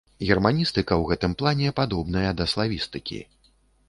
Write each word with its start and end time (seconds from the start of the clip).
Германістыка 0.27 0.93
ў 1.01 1.11
гэтым 1.11 1.35
плане 1.41 1.73
падобная 1.79 2.31
да 2.39 2.47
славістыкі. 2.55 3.21